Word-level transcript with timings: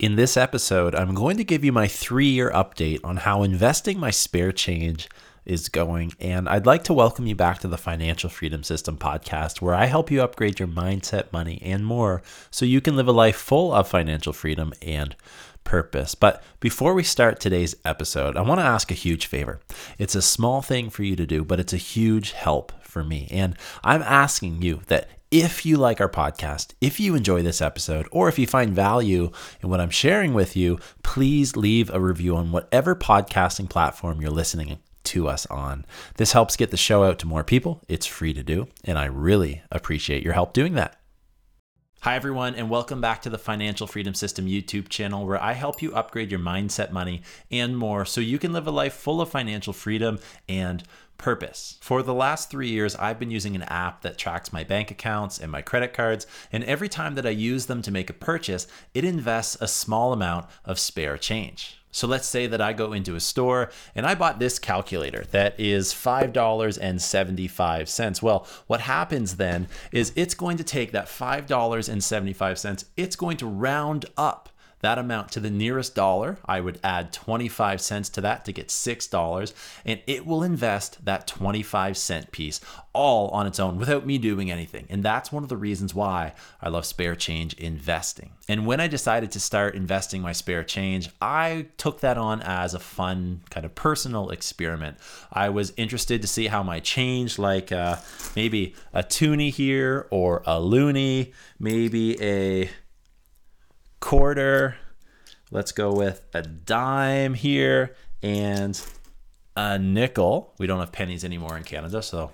In 0.00 0.16
this 0.16 0.38
episode, 0.38 0.94
I'm 0.94 1.14
going 1.14 1.36
to 1.36 1.44
give 1.44 1.62
you 1.62 1.72
my 1.72 1.86
three 1.86 2.30
year 2.30 2.50
update 2.52 3.00
on 3.04 3.18
how 3.18 3.42
investing 3.42 4.00
my 4.00 4.10
spare 4.10 4.50
change 4.50 5.10
is 5.44 5.68
going. 5.68 6.14
And 6.18 6.48
I'd 6.48 6.64
like 6.64 6.84
to 6.84 6.94
welcome 6.94 7.26
you 7.26 7.34
back 7.34 7.58
to 7.58 7.68
the 7.68 7.76
Financial 7.76 8.30
Freedom 8.30 8.62
System 8.62 8.96
podcast, 8.96 9.60
where 9.60 9.74
I 9.74 9.84
help 9.84 10.10
you 10.10 10.22
upgrade 10.22 10.58
your 10.58 10.68
mindset, 10.68 11.30
money, 11.34 11.60
and 11.62 11.84
more 11.84 12.22
so 12.50 12.64
you 12.64 12.80
can 12.80 12.96
live 12.96 13.08
a 13.08 13.12
life 13.12 13.36
full 13.36 13.74
of 13.74 13.88
financial 13.88 14.32
freedom 14.32 14.72
and 14.80 15.14
purpose. 15.64 16.14
But 16.14 16.42
before 16.60 16.94
we 16.94 17.02
start 17.02 17.38
today's 17.38 17.74
episode, 17.84 18.38
I 18.38 18.40
want 18.40 18.60
to 18.60 18.66
ask 18.66 18.90
a 18.90 18.94
huge 18.94 19.26
favor. 19.26 19.60
It's 19.98 20.14
a 20.14 20.22
small 20.22 20.62
thing 20.62 20.88
for 20.88 21.02
you 21.02 21.14
to 21.14 21.26
do, 21.26 21.44
but 21.44 21.60
it's 21.60 21.74
a 21.74 21.76
huge 21.76 22.32
help 22.32 22.72
for 22.80 23.04
me. 23.04 23.28
And 23.30 23.54
I'm 23.84 24.00
asking 24.00 24.62
you 24.62 24.80
that 24.86 25.10
if 25.30 25.64
you 25.64 25.76
like 25.76 26.00
our 26.00 26.08
podcast, 26.08 26.74
if 26.80 26.98
you 26.98 27.14
enjoy 27.14 27.40
this 27.40 27.62
episode, 27.62 28.08
or 28.10 28.28
if 28.28 28.36
you 28.36 28.48
find 28.48 28.74
value 28.74 29.30
in 29.62 29.68
what 29.68 29.80
I'm 29.80 29.90
sharing 29.90 30.34
with 30.34 30.56
you, 30.56 30.80
please 31.04 31.56
leave 31.56 31.88
a 31.90 32.00
review 32.00 32.36
on 32.36 32.50
whatever 32.50 32.96
podcasting 32.96 33.70
platform 33.70 34.20
you're 34.20 34.30
listening 34.30 34.80
to 35.04 35.28
us 35.28 35.46
on. 35.46 35.86
This 36.16 36.32
helps 36.32 36.56
get 36.56 36.72
the 36.72 36.76
show 36.76 37.04
out 37.04 37.20
to 37.20 37.28
more 37.28 37.44
people. 37.44 37.80
It's 37.88 38.06
free 38.06 38.32
to 38.34 38.42
do, 38.42 38.66
and 38.84 38.98
I 38.98 39.04
really 39.04 39.62
appreciate 39.70 40.24
your 40.24 40.32
help 40.32 40.52
doing 40.52 40.74
that. 40.74 40.96
Hi, 42.00 42.16
everyone, 42.16 42.54
and 42.54 42.70
welcome 42.70 43.02
back 43.02 43.22
to 43.22 43.30
the 43.30 43.38
Financial 43.38 43.86
Freedom 43.86 44.14
System 44.14 44.46
YouTube 44.46 44.88
channel, 44.88 45.26
where 45.26 45.40
I 45.40 45.52
help 45.52 45.82
you 45.82 45.94
upgrade 45.94 46.30
your 46.30 46.40
mindset, 46.40 46.92
money, 46.92 47.22
and 47.50 47.76
more 47.76 48.06
so 48.06 48.22
you 48.22 48.38
can 48.38 48.54
live 48.54 48.66
a 48.66 48.70
life 48.70 48.94
full 48.94 49.20
of 49.20 49.28
financial 49.28 49.74
freedom 49.74 50.18
and 50.48 50.82
purpose. 51.20 51.78
For 51.80 52.02
the 52.02 52.14
last 52.14 52.50
three 52.50 52.70
years, 52.70 52.96
I've 52.96 53.18
been 53.18 53.30
using 53.30 53.54
an 53.54 53.62
app 53.64 54.00
that 54.02 54.18
tracks 54.18 54.52
my 54.52 54.64
bank 54.64 54.90
accounts 54.90 55.38
and 55.38 55.52
my 55.52 55.62
credit 55.62 55.92
cards, 55.92 56.26
and 56.50 56.64
every 56.64 56.88
time 56.88 57.14
that 57.14 57.26
I 57.26 57.30
use 57.30 57.66
them 57.66 57.82
to 57.82 57.92
make 57.92 58.08
a 58.08 58.14
purchase, 58.14 58.66
it 58.94 59.04
invests 59.04 59.58
a 59.60 59.68
small 59.68 60.14
amount 60.14 60.46
of 60.64 60.78
spare 60.78 61.18
change. 61.18 61.76
So 61.92 62.06
let's 62.06 62.28
say 62.28 62.46
that 62.46 62.60
I 62.60 62.72
go 62.72 62.92
into 62.92 63.16
a 63.16 63.20
store 63.20 63.72
and 63.94 64.06
I 64.06 64.14
bought 64.14 64.38
this 64.38 64.60
calculator 64.60 65.24
that 65.32 65.58
is 65.58 65.92
$5.75. 65.92 68.22
Well, 68.22 68.46
what 68.66 68.80
happens 68.80 69.36
then 69.36 69.68
is 69.90 70.12
it's 70.14 70.34
going 70.34 70.56
to 70.56 70.64
take 70.64 70.92
that 70.92 71.06
$5.75, 71.06 72.84
it's 72.96 73.16
going 73.16 73.36
to 73.38 73.46
round 73.46 74.06
up 74.16 74.50
that 74.80 74.98
amount 74.98 75.30
to 75.32 75.40
the 75.40 75.50
nearest 75.50 75.94
dollar. 75.94 76.38
I 76.44 76.60
would 76.60 76.78
add 76.82 77.12
25 77.12 77.80
cents 77.80 78.08
to 78.10 78.20
that 78.22 78.44
to 78.46 78.52
get 78.52 78.68
$6, 78.68 79.52
and 79.84 80.00
it 80.06 80.26
will 80.26 80.42
invest 80.42 81.04
that 81.04 81.26
25 81.26 81.96
cent 81.96 82.32
piece 82.32 82.60
all 82.92 83.28
on 83.28 83.46
its 83.46 83.60
own 83.60 83.78
without 83.78 84.04
me 84.04 84.18
doing 84.18 84.50
anything. 84.50 84.86
And 84.88 85.02
that's 85.02 85.30
one 85.30 85.42
of 85.42 85.48
the 85.48 85.56
reasons 85.56 85.94
why 85.94 86.32
I 86.60 86.68
love 86.68 86.84
spare 86.86 87.14
change 87.14 87.54
investing. 87.54 88.32
And 88.48 88.66
when 88.66 88.80
I 88.80 88.88
decided 88.88 89.30
to 89.32 89.40
start 89.40 89.74
investing 89.74 90.22
my 90.22 90.32
spare 90.32 90.64
change, 90.64 91.08
I 91.20 91.66
took 91.76 92.00
that 92.00 92.18
on 92.18 92.42
as 92.42 92.74
a 92.74 92.80
fun 92.80 93.42
kind 93.50 93.64
of 93.64 93.74
personal 93.74 94.30
experiment. 94.30 94.96
I 95.32 95.50
was 95.50 95.72
interested 95.76 96.20
to 96.22 96.28
see 96.28 96.48
how 96.48 96.62
my 96.62 96.80
change, 96.80 97.38
like 97.38 97.70
uh, 97.70 97.96
maybe 98.34 98.74
a 98.92 99.02
toonie 99.02 99.50
here 99.50 100.08
or 100.10 100.42
a 100.46 100.58
loonie, 100.58 101.32
maybe 101.60 102.20
a 102.20 102.70
quarter. 104.00 104.76
Let's 105.50 105.72
go 105.72 105.92
with 105.92 106.22
a 106.34 106.42
dime 106.42 107.34
here 107.34 107.94
and 108.22 108.80
a 109.56 109.78
nickel. 109.78 110.54
We 110.58 110.66
don't 110.66 110.80
have 110.80 110.92
pennies 110.92 111.24
anymore 111.24 111.56
in 111.56 111.64
Canada, 111.64 112.02
so 112.02 112.32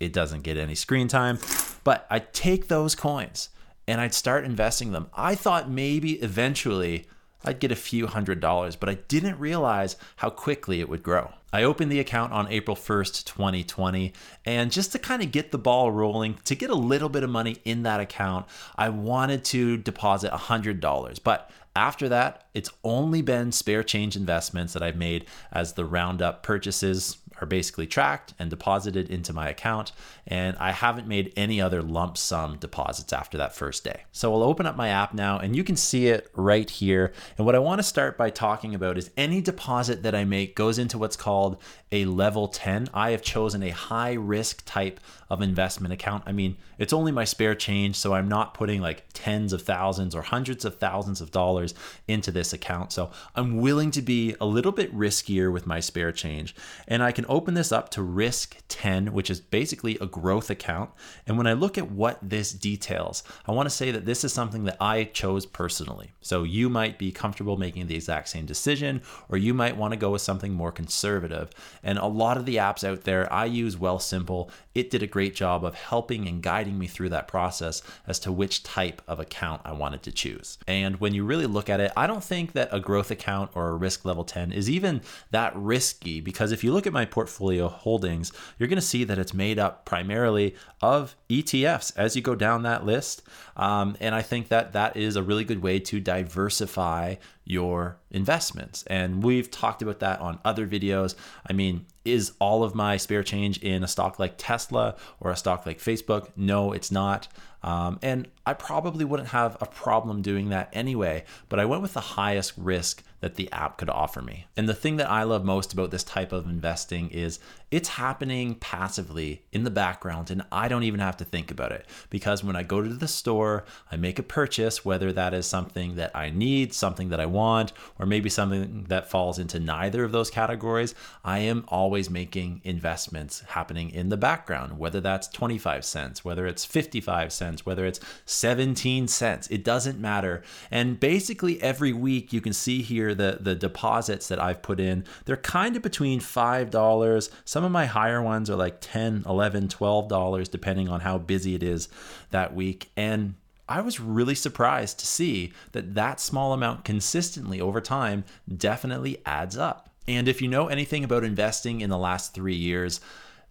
it 0.00 0.12
doesn't 0.12 0.42
get 0.42 0.56
any 0.56 0.74
screen 0.74 1.08
time. 1.08 1.38
But 1.84 2.06
I 2.10 2.20
take 2.20 2.68
those 2.68 2.94
coins 2.94 3.50
and 3.86 4.00
I'd 4.00 4.14
start 4.14 4.44
investing 4.44 4.92
them. 4.92 5.08
I 5.14 5.34
thought 5.34 5.70
maybe 5.70 6.14
eventually 6.14 7.06
I'd 7.44 7.60
get 7.60 7.72
a 7.72 7.76
few 7.76 8.06
hundred 8.06 8.40
dollars, 8.40 8.76
but 8.76 8.88
I 8.88 8.94
didn't 8.94 9.38
realize 9.38 9.96
how 10.16 10.30
quickly 10.30 10.80
it 10.80 10.88
would 10.88 11.02
grow. 11.02 11.32
I 11.52 11.62
opened 11.62 11.90
the 11.90 12.00
account 12.00 12.32
on 12.32 12.48
April 12.48 12.76
1st, 12.76 13.24
2020, 13.24 14.12
and 14.44 14.70
just 14.70 14.92
to 14.92 14.98
kind 14.98 15.22
of 15.22 15.32
get 15.32 15.50
the 15.50 15.58
ball 15.58 15.90
rolling, 15.90 16.34
to 16.44 16.54
get 16.54 16.68
a 16.68 16.74
little 16.74 17.08
bit 17.08 17.22
of 17.22 17.30
money 17.30 17.56
in 17.64 17.84
that 17.84 18.00
account, 18.00 18.46
I 18.76 18.90
wanted 18.90 19.44
to 19.46 19.78
deposit 19.78 20.30
$100. 20.32 21.22
But 21.22 21.50
after 21.74 22.08
that, 22.08 22.48
it's 22.54 22.70
only 22.84 23.22
been 23.22 23.52
spare 23.52 23.82
change 23.82 24.16
investments 24.16 24.72
that 24.72 24.82
I've 24.82 24.96
made 24.96 25.26
as 25.52 25.72
the 25.72 25.84
roundup 25.84 26.42
purchases 26.42 27.18
are 27.40 27.46
basically 27.46 27.86
tracked 27.86 28.34
and 28.38 28.50
deposited 28.50 29.10
into 29.10 29.32
my 29.32 29.48
account. 29.48 29.92
And 30.26 30.56
I 30.58 30.72
haven't 30.72 31.06
made 31.06 31.32
any 31.36 31.60
other 31.60 31.82
lump 31.82 32.18
sum 32.18 32.56
deposits 32.58 33.12
after 33.12 33.38
that 33.38 33.54
first 33.54 33.84
day. 33.84 34.02
So 34.12 34.32
I'll 34.34 34.42
open 34.42 34.66
up 34.66 34.76
my 34.76 34.88
app 34.88 35.14
now 35.14 35.38
and 35.38 35.56
you 35.56 35.64
can 35.64 35.76
see 35.76 36.08
it 36.08 36.30
right 36.34 36.68
here. 36.68 37.12
And 37.36 37.46
what 37.46 37.54
I 37.54 37.60
want 37.60 37.78
to 37.78 37.82
start 37.82 38.18
by 38.18 38.30
talking 38.30 38.74
about 38.74 38.98
is 38.98 39.10
any 39.16 39.40
deposit 39.40 40.02
that 40.02 40.14
I 40.14 40.24
make 40.24 40.54
goes 40.54 40.78
into 40.78 40.98
what's 40.98 41.16
called 41.16 41.60
a 41.90 42.04
level 42.04 42.48
10. 42.48 42.88
I 42.92 43.10
have 43.12 43.22
chosen 43.22 43.62
a 43.62 43.70
high 43.70 44.12
risk 44.12 44.62
type 44.66 45.00
of 45.30 45.42
investment 45.42 45.92
account. 45.92 46.24
I 46.26 46.32
mean, 46.32 46.56
it's 46.78 46.92
only 46.92 47.12
my 47.12 47.24
spare 47.24 47.54
change, 47.54 47.96
so 47.96 48.14
I'm 48.14 48.28
not 48.28 48.54
putting 48.54 48.80
like 48.80 49.04
tens 49.12 49.52
of 49.52 49.62
thousands 49.62 50.14
or 50.14 50.22
hundreds 50.22 50.64
of 50.64 50.78
thousands 50.78 51.20
of 51.20 51.30
dollars 51.30 51.74
into 52.06 52.30
this 52.30 52.52
account. 52.52 52.92
So 52.92 53.10
I'm 53.34 53.58
willing 53.58 53.90
to 53.92 54.02
be 54.02 54.34
a 54.40 54.46
little 54.46 54.72
bit 54.72 54.94
riskier 54.94 55.52
with 55.52 55.66
my 55.66 55.80
spare 55.80 56.12
change. 56.12 56.54
And 56.86 57.02
I 57.02 57.12
can 57.12 57.24
open 57.28 57.54
this 57.54 57.72
up 57.72 57.90
to 57.90 58.02
risk 58.02 58.56
10, 58.68 59.12
which 59.12 59.30
is 59.30 59.40
basically 59.40 59.96
a 60.00 60.06
growth 60.06 60.50
account. 60.50 60.90
And 61.26 61.36
when 61.36 61.46
I 61.46 61.52
look 61.52 61.78
at 61.78 61.90
what 61.90 62.18
this 62.22 62.52
details, 62.52 63.22
I 63.46 63.52
want 63.52 63.66
to 63.66 63.74
say 63.74 63.90
that 63.90 64.06
this 64.06 64.24
is 64.24 64.32
something 64.32 64.64
that 64.64 64.76
I 64.80 65.04
chose 65.04 65.46
personally. 65.46 66.12
So 66.20 66.42
you 66.42 66.68
might 66.68 66.98
be 66.98 67.12
comfortable 67.12 67.56
making 67.56 67.86
the 67.86 67.94
exact 67.94 68.28
same 68.28 68.46
decision, 68.46 69.02
or 69.28 69.38
you 69.38 69.54
might 69.54 69.76
want 69.76 69.92
to 69.92 69.98
go 69.98 70.10
with 70.10 70.22
something 70.22 70.52
more 70.52 70.72
conservative. 70.72 71.50
And 71.82 71.98
a 71.98 72.06
lot 72.06 72.36
of 72.36 72.46
the 72.46 72.56
apps 72.56 72.84
out 72.84 73.04
there, 73.04 73.32
I 73.32 73.44
use 73.44 73.76
Wealthsimple. 73.76 74.50
It 74.74 74.90
did 74.90 75.02
a 75.02 75.06
great 75.06 75.34
job 75.34 75.64
of 75.64 75.74
helping 75.74 76.26
and 76.28 76.42
guiding 76.42 76.78
me 76.78 76.86
through 76.86 77.08
that 77.10 77.28
process 77.28 77.82
as 78.06 78.18
to 78.20 78.32
which 78.32 78.62
type 78.62 79.02
of 79.06 79.20
account 79.20 79.62
I 79.64 79.72
wanted 79.72 80.02
to 80.04 80.12
choose. 80.12 80.58
And 80.66 81.00
when 81.00 81.14
you 81.14 81.24
really 81.24 81.46
look 81.46 81.68
at 81.68 81.80
it, 81.80 81.92
I 81.96 82.06
don't 82.06 82.24
think 82.24 82.52
that 82.52 82.68
a 82.72 82.80
growth 82.80 83.10
account 83.10 83.50
or 83.54 83.68
a 83.68 83.76
risk 83.76 84.04
level 84.04 84.24
10 84.24 84.52
is 84.52 84.68
even 84.70 85.02
that 85.30 85.54
risky 85.56 86.20
because 86.20 86.52
if 86.52 86.62
you 86.62 86.72
look 86.72 86.86
at 86.86 86.92
my 86.92 87.04
portfolio 87.18 87.66
holdings, 87.66 88.32
you're 88.58 88.68
going 88.68 88.76
to 88.76 88.80
see 88.80 89.02
that 89.02 89.18
it's 89.18 89.34
made 89.34 89.58
up 89.58 89.84
primarily 89.84 90.54
of 90.80 91.16
ETFs 91.28 91.92
as 91.96 92.14
you 92.14 92.22
go 92.22 92.36
down 92.36 92.62
that 92.62 92.86
list. 92.86 93.22
Um, 93.56 93.96
and 93.98 94.14
I 94.14 94.22
think 94.22 94.46
that 94.50 94.72
that 94.74 94.96
is 94.96 95.16
a 95.16 95.22
really 95.24 95.42
good 95.42 95.60
way 95.60 95.80
to 95.80 95.98
diversify 95.98 97.16
your 97.44 97.98
investments. 98.12 98.84
And 98.86 99.24
we've 99.24 99.50
talked 99.50 99.82
about 99.82 99.98
that 99.98 100.20
on 100.20 100.38
other 100.44 100.64
videos. 100.64 101.16
I 101.44 101.54
mean, 101.54 101.86
is 102.12 102.32
all 102.38 102.64
of 102.64 102.74
my 102.74 102.96
spare 102.96 103.22
change 103.22 103.58
in 103.58 103.82
a 103.82 103.88
stock 103.88 104.18
like 104.18 104.34
Tesla 104.36 104.96
or 105.20 105.30
a 105.30 105.36
stock 105.36 105.66
like 105.66 105.78
Facebook? 105.78 106.30
No, 106.36 106.72
it's 106.72 106.90
not. 106.90 107.28
Um, 107.62 107.98
and 108.02 108.28
I 108.46 108.54
probably 108.54 109.04
wouldn't 109.04 109.30
have 109.30 109.56
a 109.60 109.66
problem 109.66 110.22
doing 110.22 110.50
that 110.50 110.70
anyway, 110.72 111.24
but 111.48 111.58
I 111.58 111.64
went 111.64 111.82
with 111.82 111.94
the 111.94 112.00
highest 112.00 112.52
risk 112.56 113.02
that 113.20 113.34
the 113.34 113.50
app 113.50 113.78
could 113.78 113.90
offer 113.90 114.22
me. 114.22 114.46
And 114.56 114.68
the 114.68 114.74
thing 114.74 114.96
that 114.96 115.10
I 115.10 115.24
love 115.24 115.44
most 115.44 115.72
about 115.72 115.90
this 115.90 116.04
type 116.04 116.30
of 116.30 116.48
investing 116.48 117.10
is 117.10 117.40
it's 117.72 117.88
happening 117.88 118.54
passively 118.54 119.42
in 119.52 119.64
the 119.64 119.70
background 119.70 120.30
and 120.30 120.44
I 120.52 120.68
don't 120.68 120.84
even 120.84 121.00
have 121.00 121.16
to 121.16 121.24
think 121.24 121.50
about 121.50 121.72
it 121.72 121.84
because 122.10 122.44
when 122.44 122.54
I 122.54 122.62
go 122.62 122.80
to 122.80 122.88
the 122.88 123.08
store, 123.08 123.64
I 123.90 123.96
make 123.96 124.20
a 124.20 124.22
purchase, 124.22 124.84
whether 124.84 125.12
that 125.12 125.34
is 125.34 125.46
something 125.46 125.96
that 125.96 126.14
I 126.14 126.30
need, 126.30 126.72
something 126.72 127.08
that 127.08 127.18
I 127.18 127.26
want, 127.26 127.72
or 127.98 128.06
maybe 128.06 128.30
something 128.30 128.84
that 128.88 129.10
falls 129.10 129.40
into 129.40 129.58
neither 129.58 130.04
of 130.04 130.12
those 130.12 130.30
categories, 130.30 130.94
I 131.24 131.40
am 131.40 131.64
always 131.66 131.97
making 132.08 132.60
investments 132.64 133.40
happening 133.48 133.90
in 133.90 134.08
the 134.08 134.16
background, 134.16 134.78
whether 134.78 135.00
that's 135.00 135.26
25 135.28 135.84
cents, 135.84 136.24
whether 136.24 136.46
it's 136.46 136.64
55 136.64 137.32
cents, 137.32 137.66
whether 137.66 137.84
it's 137.84 138.00
17 138.26 139.08
cents, 139.08 139.48
it 139.48 139.64
doesn't 139.64 139.98
matter. 139.98 140.42
And 140.70 141.00
basically 141.00 141.60
every 141.62 141.92
week 141.92 142.32
you 142.32 142.40
can 142.40 142.52
see 142.52 142.82
here 142.82 143.14
the 143.14 143.38
the 143.40 143.54
deposits 143.54 144.28
that 144.28 144.40
I've 144.40 144.62
put 144.62 144.80
in, 144.80 145.04
they're 145.24 145.36
kind 145.36 145.76
of 145.76 145.82
between 145.82 146.20
$5, 146.20 147.30
some 147.44 147.64
of 147.64 147.72
my 147.72 147.86
higher 147.86 148.22
ones 148.22 148.48
are 148.50 148.56
like 148.56 148.78
10, 148.80 149.24
11, 149.26 149.68
12 149.68 150.08
dollars 150.08 150.48
depending 150.48 150.88
on 150.88 151.00
how 151.00 151.18
busy 151.18 151.54
it 151.54 151.62
is 151.62 151.88
that 152.30 152.54
week. 152.54 152.90
And 152.96 153.34
I 153.68 153.82
was 153.82 154.00
really 154.00 154.34
surprised 154.34 154.98
to 155.00 155.06
see 155.06 155.52
that 155.72 155.94
that 155.94 156.20
small 156.20 156.52
amount 156.52 156.84
consistently 156.84 157.60
over 157.60 157.80
time 157.80 158.24
definitely 158.56 159.20
adds 159.26 159.58
up. 159.58 159.87
And 160.08 160.26
if 160.26 160.42
you 160.42 160.48
know 160.48 160.66
anything 160.68 161.04
about 161.04 161.22
investing 161.22 161.82
in 161.82 161.90
the 161.90 161.98
last 161.98 162.34
3 162.34 162.54
years, 162.54 163.00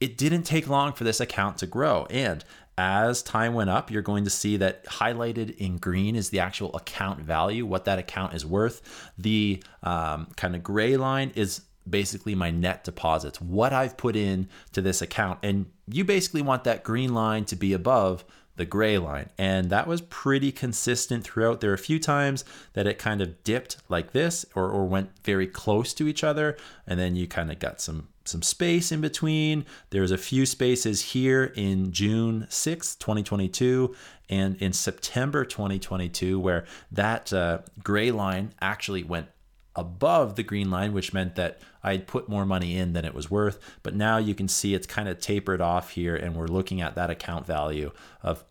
it 0.00 0.16
didn't 0.16 0.42
take 0.44 0.68
long 0.68 0.92
for 0.92 1.04
this 1.04 1.20
account 1.20 1.58
to 1.58 1.66
grow. 1.66 2.06
And 2.10 2.44
as 2.78 3.22
time 3.22 3.52
went 3.52 3.68
up, 3.68 3.90
you're 3.90 4.00
going 4.00 4.24
to 4.24 4.30
see 4.30 4.56
that 4.56 4.84
highlighted 4.86 5.56
in 5.58 5.76
green 5.76 6.16
is 6.16 6.30
the 6.30 6.40
actual 6.40 6.74
account 6.74 7.20
value, 7.20 7.66
what 7.66 7.84
that 7.84 7.98
account 7.98 8.34
is 8.34 8.46
worth. 8.46 9.12
The 9.18 9.62
um, 9.82 10.28
kind 10.36 10.56
of 10.56 10.62
gray 10.62 10.96
line 10.96 11.32
is 11.34 11.60
basically 11.88 12.34
my 12.34 12.50
net 12.50 12.84
deposits, 12.84 13.40
what 13.40 13.72
I've 13.72 13.96
put 13.96 14.16
in 14.16 14.48
to 14.72 14.80
this 14.80 15.02
account. 15.02 15.40
And 15.42 15.66
you 15.86 16.04
basically 16.04 16.42
want 16.42 16.64
that 16.64 16.82
green 16.82 17.12
line 17.12 17.44
to 17.46 17.56
be 17.56 17.72
above 17.74 18.24
the 18.56 18.64
gray 18.64 18.98
line. 18.98 19.30
And 19.38 19.70
that 19.70 19.86
was 19.86 20.00
pretty 20.02 20.52
consistent 20.52 21.24
throughout. 21.24 21.60
There 21.60 21.70
are 21.70 21.74
a 21.74 21.78
few 21.78 21.98
times 21.98 22.44
that 22.74 22.86
it 22.86 22.98
kind 22.98 23.20
of 23.20 23.42
dipped 23.44 23.78
like 23.88 24.12
this 24.12 24.46
or, 24.54 24.70
or 24.70 24.86
went 24.86 25.10
very 25.24 25.46
close 25.46 25.92
to 25.94 26.08
each 26.08 26.22
other. 26.24 26.56
And 26.86 26.98
then 26.98 27.16
you 27.16 27.26
kind 27.26 27.50
of 27.50 27.58
got 27.58 27.80
some 27.80 28.08
some 28.24 28.42
space 28.42 28.92
in 28.92 29.00
between. 29.00 29.64
There's 29.90 30.10
a 30.10 30.18
few 30.18 30.46
spaces 30.46 31.12
here 31.12 31.52
in 31.56 31.92
June 31.92 32.46
6th, 32.50 32.98
2022, 32.98 33.94
and 34.28 34.56
in 34.56 34.72
September 34.72 35.44
2022, 35.44 36.38
where 36.38 36.64
that 36.92 37.32
uh, 37.32 37.60
gray 37.82 38.10
line 38.10 38.52
actually 38.60 39.02
went 39.02 39.28
above 39.76 40.36
the 40.36 40.42
green 40.42 40.70
line, 40.70 40.92
which 40.92 41.12
meant 41.12 41.36
that 41.36 41.60
I 41.82 41.92
had 41.92 42.06
put 42.06 42.28
more 42.28 42.44
money 42.44 42.76
in 42.76 42.92
than 42.92 43.04
it 43.04 43.14
was 43.14 43.30
worth. 43.30 43.58
But 43.82 43.94
now 43.94 44.18
you 44.18 44.34
can 44.34 44.48
see 44.48 44.74
it's 44.74 44.86
kind 44.86 45.08
of 45.08 45.20
tapered 45.20 45.60
off 45.60 45.90
here, 45.90 46.16
and 46.16 46.36
we're 46.36 46.46
looking 46.46 46.80
at 46.80 46.94
that 46.96 47.10
account 47.10 47.46
value 47.46 47.92
of 48.22 48.44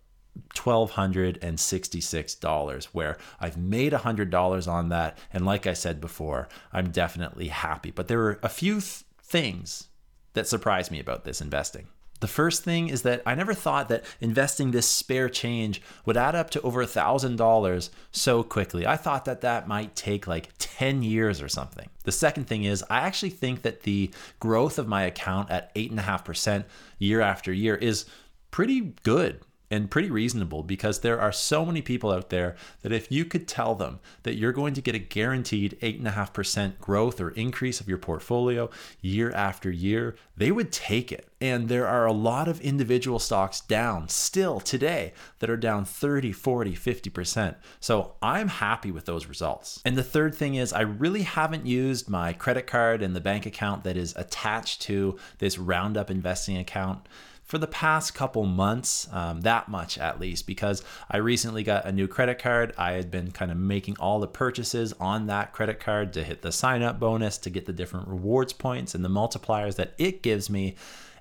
$1,266, 0.54 2.86
where 2.86 3.18
I've 3.40 3.58
made 3.58 3.94
$100 3.94 4.68
on 4.68 4.90
that. 4.90 5.18
And 5.32 5.46
like 5.46 5.68
I 5.68 5.74
said 5.74 6.02
before, 6.02 6.48
I'm 6.72 6.92
definitely 6.92 7.50
happy. 7.50 7.92
But 7.92 8.08
there 8.08 8.18
were 8.18 8.40
a 8.42 8.50
few 8.50 8.82
th- 8.82 9.04
things 9.30 9.88
that 10.34 10.48
surprised 10.48 10.92
me 10.92 11.00
about 11.00 11.24
this 11.24 11.42
investing. 11.42 11.88
The 12.20 12.28
first 12.28 12.64
thing 12.64 12.90
is 12.90 13.04
that 13.04 13.22
I 13.26 13.34
never 13.34 13.54
thought 13.54 13.88
that 13.90 14.04
investing 14.20 14.72
this 14.72 14.88
spare 14.88 15.30
change 15.30 15.82
would 16.06 16.18
add 16.18 16.36
up 16.36 16.50
to 16.52 16.62
over 16.62 16.84
$1,000 16.84 17.90
so 18.12 18.44
quickly. 18.44 18.86
I 18.86 18.98
thought 18.98 19.26
that 19.26 19.42
that 19.42 19.70
might 19.70 19.96
take 19.96 20.28
like 20.28 20.50
10 20.60 21.02
years 21.02 21.42
or 21.42 21.48
something. 21.48 21.90
The 22.04 22.12
second 22.12 22.48
thing 22.48 22.66
is, 22.66 22.84
I 22.90 23.00
actually 23.00 23.30
think 23.30 23.62
that 23.62 23.84
the 23.84 24.12
growth 24.40 24.78
of 24.78 24.88
my 24.88 25.04
account 25.04 25.50
at 25.50 25.74
8.5% 25.76 26.66
year 26.98 27.22
after 27.22 27.54
year 27.54 27.76
is 27.76 28.06
pretty 28.52 28.94
good 29.04 29.40
and 29.72 29.92
pretty 29.92 30.10
reasonable 30.10 30.64
because 30.64 31.00
there 31.00 31.20
are 31.20 31.32
so 31.32 31.66
many 31.66 31.82
people 31.82 32.12
out 32.12 32.30
there 32.30 32.56
that 32.82 32.92
if 32.92 33.12
you 33.12 33.26
could 33.26 33.48
tell 33.48 33.76
them 33.76 34.00
that 34.24 34.36
you're 34.36 34.52
going 34.52 34.74
to 34.74 34.82
get 34.82 34.96
a 34.96 35.00
guaranteed 35.00 35.78
8.5% 35.82 36.80
growth 36.80 37.22
or 37.22 37.30
increase 37.32 37.80
of 37.80 37.88
your 37.88 37.98
portfolio 37.98 38.70
year 39.02 39.32
after 39.32 39.70
year, 39.70 40.16
they 40.36 40.52
would 40.52 40.72
take 40.72 41.12
it. 41.12 41.28
And 41.42 41.70
there 41.70 41.88
are 41.88 42.06
a 42.06 42.12
lot 42.12 42.48
of 42.48 42.60
individual 42.62 43.20
stocks 43.20 43.62
down 43.62 44.10
still 44.10 44.60
today 44.60 45.14
that 45.40 45.50
are 45.50 45.58
down 45.58 45.86
30, 45.86 46.32
40, 46.32 46.74
50%. 46.74 47.56
So 47.80 48.16
I'm 48.22 48.48
happy 48.48 48.92
with 48.92 49.06
those 49.06 49.28
results. 49.28 49.82
And 49.86 49.98
the 49.98 50.04
third 50.04 50.36
thing 50.36 50.56
is, 50.56 50.74
I 50.74 50.82
really 50.82 51.22
haven't 51.22 51.66
used 51.66 52.10
my 52.10 52.34
credit 52.34 52.68
card 52.68 53.02
and 53.02 53.16
the 53.16 53.22
bank 53.22 53.46
account 53.46 53.84
that 53.84 53.96
is 53.96 54.14
attached 54.18 54.82
to 54.84 55.18
this 55.38 55.58
Roundup 55.58 56.12
investing 56.12 56.58
account 56.58 57.08
for 57.50 57.58
the 57.58 57.66
past 57.66 58.14
couple 58.14 58.46
months, 58.46 59.08
um, 59.12 59.42
that 59.42 59.68
much 59.68 59.98
at 59.98 60.20
least, 60.20 60.46
because 60.46 60.84
I 61.10 61.18
recently 61.18 61.64
got 61.64 61.84
a 61.84 61.92
new 61.92 62.08
credit 62.08 62.38
card. 62.38 62.76
I 62.78 62.92
had 62.92 63.10
been 63.10 63.32
kind 63.32 63.50
of 63.50 63.58
making 63.58 63.98
all 63.98 64.20
the 64.20 64.28
purchases 64.28 64.94
on 65.00 65.26
that 65.26 65.52
credit 65.52 65.80
card 65.80 66.14
to 66.14 66.24
hit 66.24 66.44
the 66.44 66.52
sign 66.52 66.84
up 66.84 67.00
bonus, 67.00 67.40
to 67.40 67.50
get 67.50 67.66
the 67.66 67.74
different 67.74 68.08
rewards 68.08 68.54
points 68.54 68.94
and 68.94 69.04
the 69.04 69.10
multipliers 69.10 69.78
that 69.78 69.96
it 69.98 70.22
gives 70.22 70.48
me. 70.48 70.76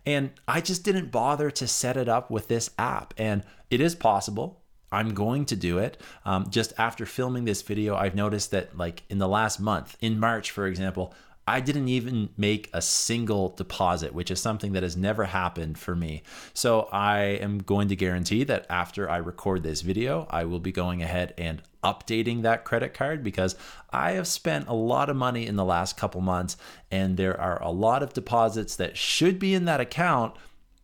And 0.05 0.31
I 0.47 0.61
just 0.61 0.85
didn't 0.85 1.11
bother 1.11 1.51
to 1.51 1.67
set 1.67 1.97
it 1.97 2.11
up 2.11 2.31
with 2.31 2.49
this 2.49 2.73
app. 2.79 3.15
And 3.17 3.43
it 3.71 3.81
is 3.81 3.95
possible. 3.95 4.61
I'm 4.93 5.15
going 5.15 5.47
to 5.47 5.57
do 5.57 5.79
it. 5.79 5.99
Um, 6.27 6.51
just 6.51 6.75
after 6.77 7.07
filming 7.07 7.47
this 7.47 7.63
video, 7.63 7.97
I've 7.97 8.15
noticed 8.15 8.51
that, 8.51 8.77
like 8.77 9.03
in 9.09 9.17
the 9.17 9.29
last 9.29 9.61
month, 9.61 9.97
in 10.03 10.21
March, 10.21 10.51
for 10.51 10.67
example, 10.67 11.15
I 11.49 11.61
didn't 11.61 11.89
even 11.89 12.29
make 12.37 12.69
a 12.75 12.83
single 12.83 13.49
deposit, 13.49 14.13
which 14.13 14.31
is 14.31 14.39
something 14.39 14.73
that 14.73 14.83
has 14.83 14.99
never 14.99 15.25
happened 15.25 15.79
for 15.79 15.97
me. 15.97 16.23
So 16.53 16.91
I 16.93 17.21
am 17.21 17.61
going 17.61 17.89
to 17.89 17.97
guarantee 17.97 18.45
that 18.45 18.67
after 18.69 19.09
I 19.09 19.17
record 19.17 19.63
this 19.63 19.81
video, 19.81 20.27
I 20.29 20.45
will 20.45 20.61
be 20.61 20.73
going 20.73 21.03
ahead 21.03 21.33
and 21.39 21.63
updating 21.83 22.43
that 22.43 22.65
credit 22.65 22.93
card 22.93 23.25
because 23.25 23.57
I 23.91 24.13
have 24.13 24.27
spent 24.27 24.69
a 24.69 24.75
lot 24.75 25.09
of 25.09 25.17
money 25.17 25.47
in 25.47 25.57
the 25.57 25.65
last 25.65 25.97
couple 25.97 26.21
months 26.21 26.59
and 26.91 27.17
there 27.17 27.41
are 27.41 27.63
a 27.63 27.71
lot 27.71 28.03
of 28.03 28.13
deposits 28.13 28.77
that 28.77 28.99
should 28.99 29.39
be 29.39 29.55
in 29.55 29.65
that 29.65 29.81
account 29.81 30.35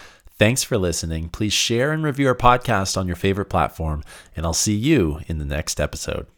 Thanks 0.41 0.62
for 0.62 0.79
listening. 0.79 1.29
Please 1.29 1.53
share 1.53 1.93
and 1.93 2.03
review 2.03 2.27
our 2.29 2.35
podcast 2.35 2.97
on 2.97 3.07
your 3.07 3.17
favorite 3.17 3.50
platform, 3.50 4.03
and 4.35 4.47
I'll 4.47 4.55
see 4.55 4.75
you 4.75 5.21
in 5.27 5.39
the 5.39 5.45
next 5.45 5.79
episode. 5.79 6.27